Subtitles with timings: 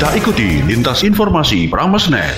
[0.00, 2.32] Kita ikuti lintas informasi Pramesnet.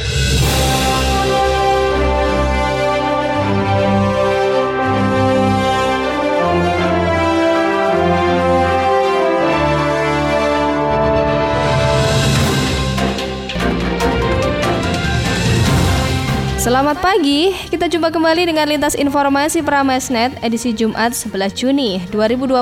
[16.58, 22.58] Selamat pagi, kita jumpa kembali dengan lintas informasi Pramesnet edisi Jumat 11 Juni 2021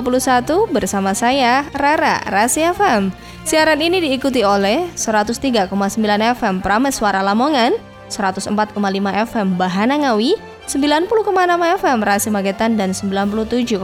[0.68, 3.29] bersama saya Rara Rahasia FM.
[3.40, 5.72] Siaran ini diikuti oleh 103,9
[6.36, 7.72] FM Prameswara Lamongan,
[8.12, 8.52] 104,5
[9.26, 10.36] FM Bahana Ngawi,
[10.70, 11.10] 90,6
[11.82, 13.74] FM Rasi Magetan dan 97,8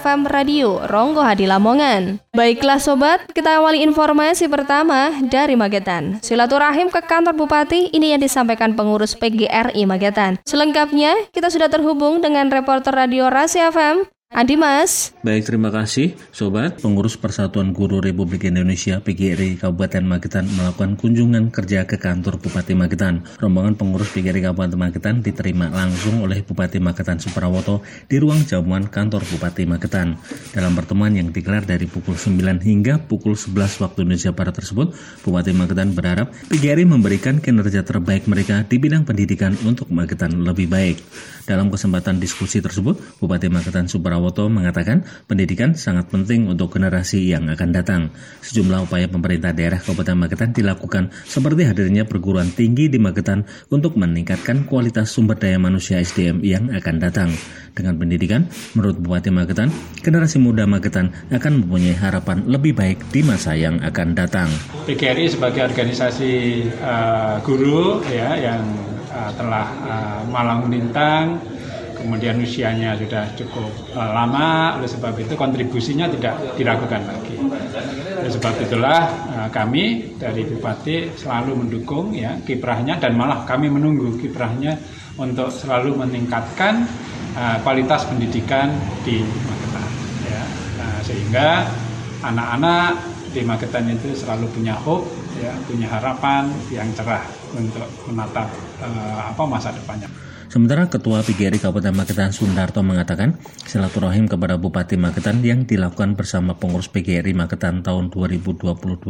[0.00, 2.16] FM Radio Ronggo Hadi Lamongan.
[2.32, 6.22] Baiklah sobat, kita awali informasi pertama dari Magetan.
[6.24, 10.40] Silaturahim ke kantor bupati ini yang disampaikan pengurus PGRI Magetan.
[10.48, 15.16] Selengkapnya kita sudah terhubung dengan reporter Radio Rasi FM Adi Mas.
[15.24, 16.84] Baik, terima kasih Sobat.
[16.84, 23.24] Pengurus Persatuan Guru Republik Indonesia PGRI Kabupaten Magetan melakukan kunjungan kerja ke kantor Bupati Magetan.
[23.40, 29.24] Rombongan pengurus PGRI Kabupaten Magetan diterima langsung oleh Bupati Magetan Suprawoto di ruang jamuan kantor
[29.24, 30.20] Bupati Magetan.
[30.52, 34.92] Dalam pertemuan yang digelar dari pukul 9 hingga pukul 11 waktu Indonesia Barat tersebut,
[35.24, 41.00] Bupati Magetan berharap PGRI memberikan kinerja terbaik mereka di bidang pendidikan untuk Magetan lebih baik.
[41.48, 47.46] Dalam kesempatan diskusi tersebut, Bupati Magetan Suprawoto Prawoto mengatakan pendidikan sangat penting untuk generasi yang
[47.46, 48.10] akan datang.
[48.42, 54.66] Sejumlah upaya pemerintah daerah Kabupaten Magetan dilakukan seperti hadirnya perguruan tinggi di Magetan untuk meningkatkan
[54.66, 57.30] kualitas sumber daya manusia SDM yang akan datang.
[57.78, 59.70] Dengan pendidikan, menurut Bupati Magetan,
[60.02, 64.50] generasi muda Magetan akan mempunyai harapan lebih baik di masa yang akan datang.
[64.82, 68.66] PGRI sebagai organisasi uh, guru ya yang
[69.14, 71.38] uh, telah uh, malang melintang
[71.98, 77.36] kemudian usianya sudah cukup uh, lama, oleh sebab itu kontribusinya tidak diragukan lagi.
[78.18, 79.00] Oleh sebab itulah
[79.34, 84.78] uh, kami dari Bupati selalu mendukung ya kiprahnya dan malah kami menunggu kiprahnya
[85.18, 86.86] untuk selalu meningkatkan
[87.34, 88.70] uh, kualitas pendidikan
[89.02, 89.88] di Magetan.
[90.26, 90.42] Ya.
[90.78, 91.48] Nah, sehingga
[92.22, 92.92] anak-anak
[93.34, 95.06] di Magetan itu selalu punya hope,
[95.42, 97.22] ya, punya harapan yang cerah
[97.54, 98.46] untuk menatap
[98.82, 100.27] uh, apa masa depannya.
[100.58, 106.90] Sementara Ketua PGRI Kabupaten Magetan Sundarto mengatakan silaturahim kepada Bupati Magetan yang dilakukan bersama pengurus
[106.90, 109.06] PGRI Magetan tahun 2020-2025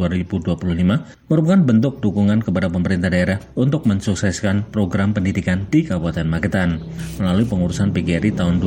[1.25, 6.85] merupakan bentuk dukungan kepada pemerintah daerah untuk mensukseskan program pendidikan di Kabupaten Magetan.
[7.17, 8.61] Melalui pengurusan PGRI tahun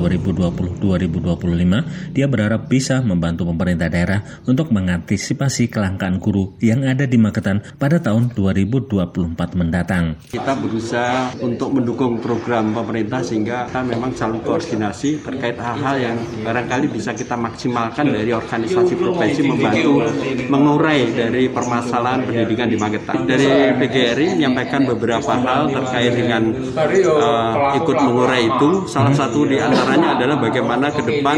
[0.82, 7.62] 2020-2025, dia berharap bisa membantu pemerintah daerah untuk mengantisipasi kelangkaan guru yang ada di Magetan
[7.78, 10.18] pada tahun 2024 mendatang.
[10.34, 16.86] Kita berusaha untuk mendukung program pemerintah sehingga kita memang selalu koordinasi terkait hal-hal yang barangkali
[16.90, 20.08] bisa kita maksimalkan dari organisasi profesi membantu
[20.48, 23.24] mengurai dari permasalahan pendidikan di Magetan.
[23.28, 26.42] Dari PGRI menyampaikan beberapa hal terkait dengan
[27.16, 28.70] uh, ikut mengurai itu.
[28.88, 31.36] Salah satu di antaranya adalah bagaimana ke depan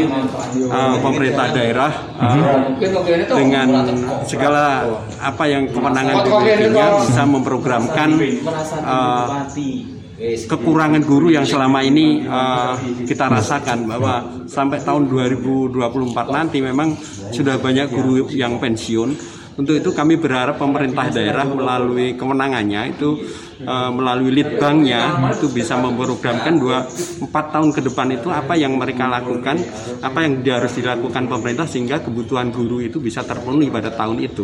[0.71, 2.35] uh, pemerintah daerah uh,
[3.35, 3.67] dengan
[4.25, 4.87] segala
[5.21, 8.09] apa yang kewenangan dimilikinya bisa memprogramkan
[8.83, 9.45] uh,
[10.19, 15.75] kekurangan guru yang selama ini uh, kita rasakan bahwa sampai tahun 2024
[16.31, 16.95] nanti memang
[17.35, 19.35] sudah banyak guru yang pensiun.
[19.55, 23.23] Untuk itu kami berharap pemerintah daerah melalui kewenangannya itu
[23.63, 26.83] uh, melalui litbangnya itu bisa memprogramkan dua
[27.23, 29.55] empat tahun ke depan itu apa yang mereka lakukan,
[30.03, 34.43] apa yang harus dilakukan pemerintah sehingga kebutuhan guru itu bisa terpenuhi pada tahun itu.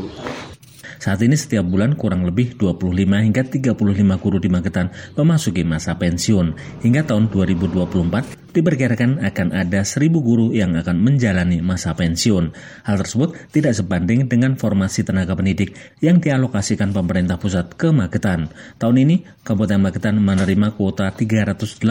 [1.01, 2.94] Saat ini setiap bulan kurang lebih 25
[3.25, 3.73] hingga 35
[4.22, 6.53] guru di Magetan memasuki masa pensiun.
[6.85, 12.53] Hingga tahun 2024 diperkirakan akan ada 1000 guru yang akan menjalani masa pensiun.
[12.85, 15.73] Hal tersebut tidak sebanding dengan formasi tenaga pendidik
[16.06, 18.53] yang dialokasikan pemerintah pusat ke Magetan.
[18.78, 21.81] Tahun ini, Kabupaten Magetan menerima kuota 387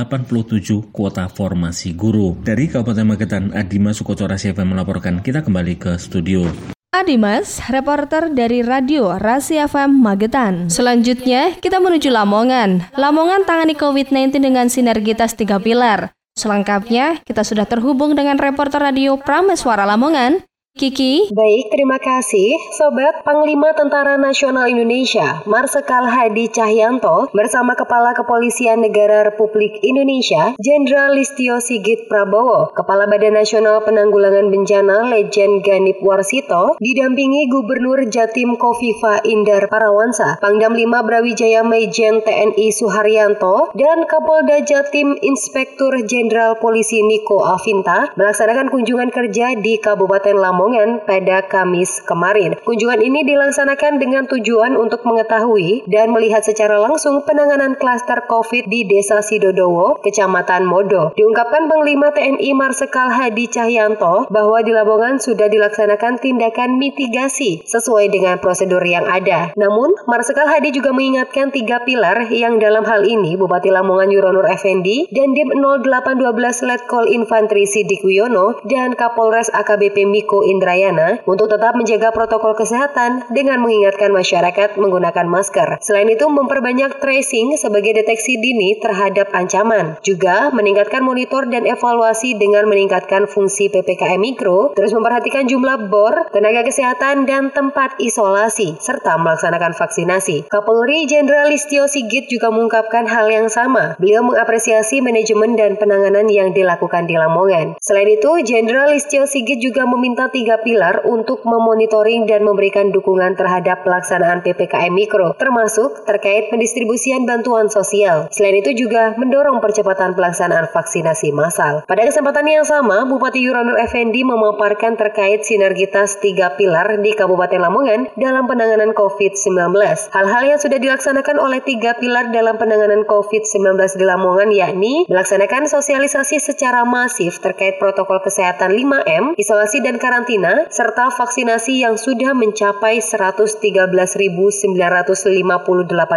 [0.94, 2.38] kuota formasi guru.
[2.46, 5.18] Dari Kabupaten Magetan, Adima Sukocora FM melaporkan.
[5.18, 6.78] Kita kembali ke studio.
[6.90, 10.66] Adimas, reporter dari Radio Rasi FM Magetan.
[10.66, 12.90] Selanjutnya, kita menuju Lamongan.
[12.98, 16.10] Lamongan tangani COVID-19 dengan sinergitas tiga pilar.
[16.34, 20.42] Selengkapnya, kita sudah terhubung dengan reporter radio Prameswara Lamongan,
[20.80, 21.28] Kiki.
[21.28, 22.56] Baik, terima kasih.
[22.72, 31.12] Sobat Panglima Tentara Nasional Indonesia, Marsikal Hadi Cahyanto bersama Kepala Kepolisian Negara Republik Indonesia, Jenderal
[31.12, 39.20] Listio Sigit Prabowo, Kepala Badan Nasional Penanggulangan Bencana Legend Ganip Warsito, didampingi Gubernur Jatim Kofifa
[39.28, 47.44] Indar Parawansa, Pangdam 5 Brawijaya Majen TNI Suharyanto, dan Kapolda Jatim Inspektur Jenderal Polisi Niko
[47.44, 52.54] Avinta melaksanakan kunjungan kerja di Kabupaten Lamongan Lamongan pada Kamis kemarin.
[52.62, 58.86] Kunjungan ini dilaksanakan dengan tujuan untuk mengetahui dan melihat secara langsung penanganan klaster COVID di
[58.86, 61.10] Desa Sidodowo, Kecamatan Modo.
[61.18, 68.38] Diungkapkan Panglima TNI Marsikal Hadi Cahyanto bahwa di Lamongan sudah dilaksanakan tindakan mitigasi sesuai dengan
[68.38, 69.50] prosedur yang ada.
[69.58, 75.10] Namun, Marsikal Hadi juga mengingatkan tiga pilar yang dalam hal ini Bupati Lamongan Yuronur Effendi
[75.10, 82.10] dan Dim 0812 Letkol Infanteri Sidik Wiono dan Kapolres AKBP Miko Indrayana untuk tetap menjaga
[82.10, 85.78] protokol kesehatan dengan mengingatkan masyarakat menggunakan masker.
[85.78, 89.96] Selain itu, memperbanyak tracing sebagai deteksi dini terhadap ancaman.
[90.02, 96.66] Juga meningkatkan monitor dan evaluasi dengan meningkatkan fungsi PPKM Mikro, terus memperhatikan jumlah bor, tenaga
[96.66, 100.50] kesehatan, dan tempat isolasi, serta melaksanakan vaksinasi.
[100.50, 103.94] Kapolri Jenderal Listio Sigit juga mengungkapkan hal yang sama.
[104.00, 107.78] Beliau mengapresiasi manajemen dan penanganan yang dilakukan di Lamongan.
[107.78, 113.84] Selain itu, Jenderal Listio Sigit juga meminta tiga pilar untuk memonitoring dan memberikan dukungan terhadap
[113.84, 118.32] pelaksanaan PPKM Mikro, termasuk terkait pendistribusian bantuan sosial.
[118.32, 121.84] Selain itu juga mendorong percepatan pelaksanaan vaksinasi massal.
[121.84, 128.08] Pada kesempatan yang sama, Bupati Yuranur Effendi memaparkan terkait sinergitas tiga pilar di Kabupaten Lamongan
[128.16, 129.76] dalam penanganan COVID-19.
[130.08, 136.40] Hal-hal yang sudah dilaksanakan oleh tiga pilar dalam penanganan COVID-19 di Lamongan yakni melaksanakan sosialisasi
[136.40, 140.29] secara masif terkait protokol kesehatan 5M, isolasi dan karantina,
[140.70, 144.70] serta vaksinasi yang sudah mencapai 113.958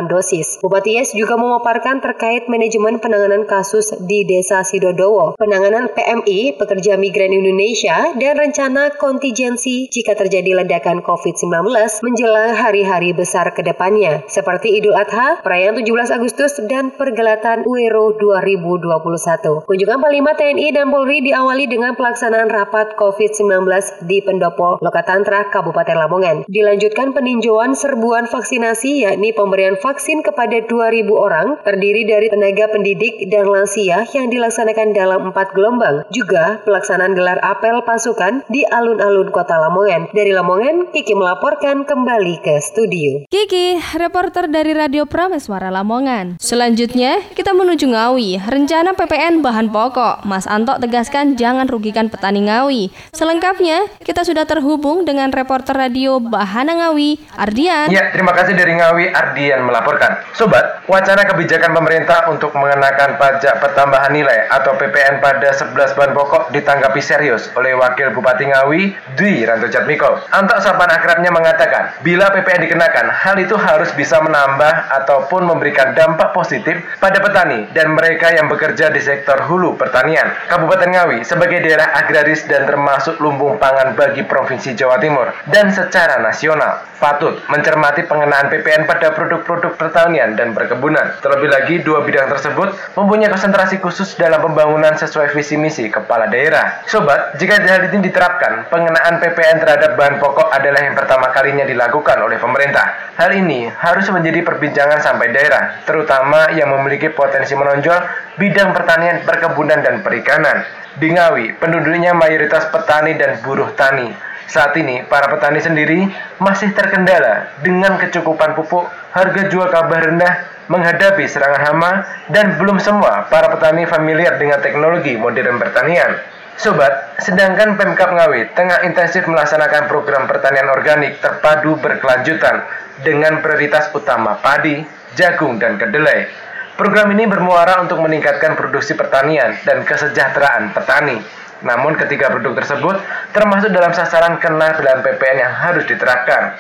[0.06, 0.62] dosis.
[0.62, 7.33] Bupati Yes juga memaparkan terkait manajemen penanganan kasus di Desa Sidodowo, penanganan PMI, pekerja migran
[7.33, 11.74] Indonesia, dan rencana kontingensi jika terjadi ledakan COVID-19
[12.06, 19.65] menjelang hari-hari besar ke depannya, seperti Idul Adha, perayaan 17 Agustus, dan pergelatan UERO 2021.
[19.65, 26.38] Kunjungan Panglima TNI dan Polri diawali dengan pelaksanaan rapat COVID-19 di Pendopo, Lokatantra, Kabupaten Lamongan.
[26.47, 33.47] Dilanjutkan peninjauan serbuan vaksinasi yakni pemberian vaksin kepada 2.000 orang terdiri dari tenaga pendidik dan
[33.47, 36.03] lansia yang dilaksanakan dalam empat gelombang.
[36.11, 40.11] Juga pelaksanaan gelar apel pasukan di alun-alun kota Lamongan.
[40.11, 43.25] Dari Lamongan, Kiki melaporkan kembali ke studio.
[43.29, 46.41] Kiki, reporter dari Radio Prameswara Lamongan.
[46.41, 48.41] Selanjutnya, kita menuju Ngawi.
[48.44, 50.25] Rencana PPN bahan pokok.
[50.25, 52.89] Mas Anto tegaskan jangan rugikan petani Ngawi.
[53.13, 57.93] Selengkapnya, kita sudah terhubung dengan reporter radio Bahana Ngawi, Ardian.
[57.93, 60.23] Ya, terima kasih dari Ngawi, Ardian melaporkan.
[60.33, 66.43] Sobat, wacana kebijakan pemerintah untuk mengenakan pajak pertambahan nilai atau PPN pada 11 bahan pokok
[66.55, 68.81] ditanggapi serius oleh Wakil Bupati Ngawi,
[69.19, 70.23] Dwi Ranto Jatmiko.
[70.31, 76.31] Antok Sapan akrabnya mengatakan, bila PPN dikenakan, hal itu harus bisa menambah ataupun memberikan dampak
[76.31, 80.31] positif pada petani dan mereka yang bekerja di sektor hulu pertanian.
[80.47, 86.24] Kabupaten Ngawi sebagai daerah agraris dan termasuk lumbung pangan bagi Provinsi Jawa Timur dan secara
[86.24, 91.19] nasional patut mencermati pengenaan PPN pada produk-produk pertanian dan perkebunan.
[91.19, 96.88] Terlebih lagi, dua bidang tersebut mempunyai konsentrasi khusus dalam pembangunan sesuai visi misi kepala daerah.
[96.88, 102.24] Sobat, jika hal ini diterapkan, pengenaan PPN terhadap bahan pokok adalah yang pertama kalinya dilakukan
[102.24, 103.12] oleh pemerintah.
[103.19, 108.00] Hal ini harus menjadi perbincangan sampai daerah, terutama yang memiliki potensi menonjol
[108.39, 110.82] bidang pertanian, perkebunan, dan perikanan.
[110.93, 114.13] Di Ngawi, penduduknya mayoritas petani dan buruh tani.
[114.45, 116.05] Saat ini, para petani sendiri
[116.37, 121.91] masih terkendala dengan kecukupan pupuk, harga jual kabar rendah, menghadapi serangan hama,
[122.29, 126.13] dan belum semua para petani familiar dengan teknologi modern pertanian.
[126.62, 132.62] Sobat, sedangkan Pemkap Ngawi tengah intensif melaksanakan program pertanian organik terpadu berkelanjutan
[133.01, 134.85] dengan prioritas utama padi,
[135.17, 136.29] jagung, dan kedelai.
[136.74, 141.22] Program ini bermuara untuk meningkatkan produksi pertanian dan kesejahteraan petani.
[141.62, 142.98] Namun ketiga produk tersebut
[143.30, 146.58] termasuk dalam sasaran kena dalam PPN yang harus diterapkan.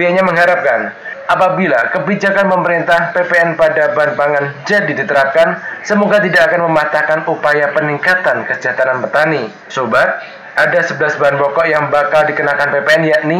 [0.00, 0.96] Pihaknya mengharapkan
[1.28, 8.48] apabila kebijakan pemerintah PPN pada bahan pangan jadi diterapkan, semoga tidak akan mematahkan upaya peningkatan
[8.48, 9.52] kesejahteraan petani.
[9.68, 10.24] Sobat,
[10.56, 13.38] ada 11 bahan pokok yang bakal dikenakan PPN yakni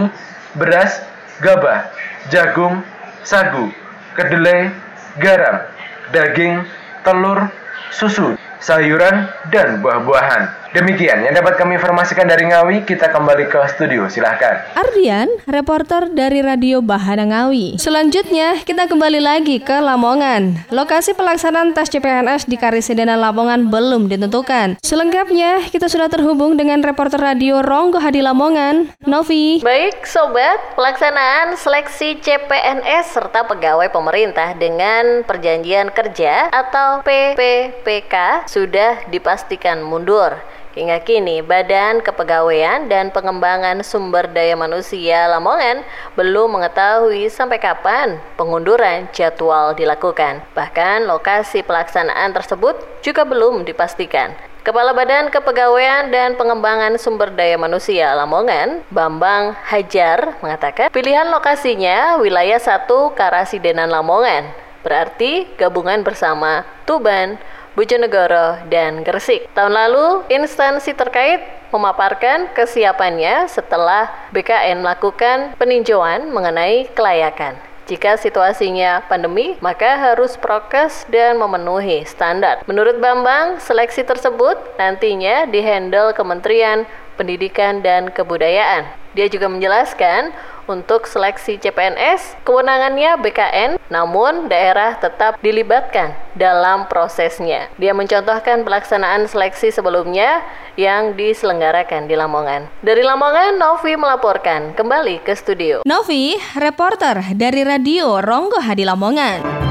[0.53, 1.01] beras,
[1.41, 1.89] gabah,
[2.29, 2.85] jagung,
[3.25, 3.73] sagu,
[4.21, 4.69] kedelai,
[5.17, 5.65] garam,
[6.13, 6.63] daging,
[7.03, 7.49] telur,
[7.91, 10.60] susu, sayuran, dan buah-buahan.
[10.71, 14.71] Demikian yang dapat kami informasikan dari Ngawi, kita kembali ke studio, silahkan.
[14.79, 17.75] Ardian, reporter dari Radio Bahana Ngawi.
[17.75, 20.71] Selanjutnya, kita kembali lagi ke Lamongan.
[20.71, 24.79] Lokasi pelaksanaan tes CPNS di Karisidenan Lamongan belum ditentukan.
[24.79, 29.59] Selengkapnya, kita sudah terhubung dengan reporter radio Ronggo Hadi Lamongan, Novi.
[29.67, 39.83] Baik, Sobat, pelaksanaan seleksi CPNS serta pegawai pemerintah dengan perjanjian kerja atau PPPK sudah dipastikan
[39.83, 40.39] mundur.
[40.71, 45.83] Hingga kini, Badan Kepegawaian dan Pengembangan Sumber Daya Manusia Lamongan
[46.15, 50.47] belum mengetahui sampai kapan pengunduran jadwal dilakukan.
[50.55, 54.31] Bahkan lokasi pelaksanaan tersebut juga belum dipastikan.
[54.63, 62.63] Kepala Badan Kepegawaian dan Pengembangan Sumber Daya Manusia Lamongan, Bambang Hajar, mengatakan pilihan lokasinya wilayah
[62.63, 62.87] 1
[63.19, 64.55] Karasidenan Lamongan,
[64.87, 67.43] berarti gabungan bersama Tuban,
[67.79, 69.47] Bojonegoro, dan Gresik.
[69.55, 77.55] Tahun lalu, instansi terkait memaparkan kesiapannya setelah BKN melakukan peninjauan mengenai kelayakan.
[77.91, 82.63] Jika situasinya pandemi, maka harus prokes dan memenuhi standar.
[82.71, 86.87] Menurut Bambang, seleksi tersebut nantinya dihandle Kementerian
[87.19, 88.87] Pendidikan dan Kebudayaan.
[89.19, 90.31] Dia juga menjelaskan
[90.71, 97.67] untuk seleksi CPNS, kewenangannya BKN, namun daerah tetap dilibatkan dalam prosesnya.
[97.77, 100.41] Dia mencontohkan pelaksanaan seleksi sebelumnya
[100.79, 102.71] yang diselenggarakan di Lamongan.
[102.81, 105.83] Dari Lamongan, Novi melaporkan kembali ke studio.
[105.83, 109.70] Novi, reporter dari Radio Ronggo Hadi Lamongan.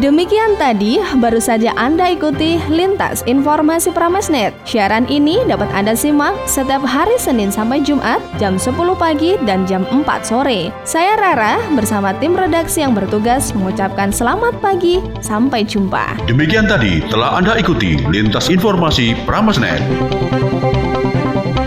[0.00, 4.56] Demikian tadi baru saja Anda ikuti Lintas Informasi Pramesnet.
[4.64, 9.84] Siaran ini dapat Anda simak setiap hari Senin sampai Jumat jam 10 pagi dan jam
[9.84, 10.72] 4 sore.
[10.88, 16.24] Saya Rara bersama tim redaksi yang bertugas mengucapkan selamat pagi, sampai jumpa.
[16.24, 19.84] Demikian tadi telah Anda ikuti Lintas Informasi Pramesnet.